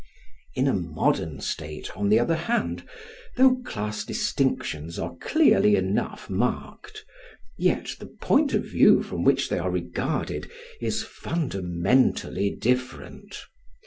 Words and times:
In 0.55 0.67
a 0.67 0.73
modern 0.73 1.41
state, 1.41 1.95
on 1.95 2.09
the 2.09 2.17
other 2.19 2.33
hand, 2.35 2.89
though 3.35 3.57
class 3.57 4.03
distinctions 4.03 4.97
are 4.97 5.15
clearly 5.17 5.75
enough 5.75 6.27
marked, 6.27 7.05
yet 7.55 7.95
the 7.99 8.07
point 8.07 8.55
of 8.55 8.63
view 8.65 9.03
from 9.03 9.23
which 9.23 9.47
they 9.47 9.59
are 9.59 9.69
regarded 9.69 10.49
is 10.81 11.03
fundamentally 11.03 12.49
different. 12.49 13.43